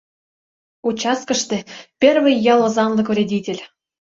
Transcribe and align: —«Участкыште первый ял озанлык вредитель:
—«Участкыште 0.87 1.57
первый 2.01 2.35
ял 2.53 2.59
озанлык 2.67 3.07
вредитель: 3.11 3.61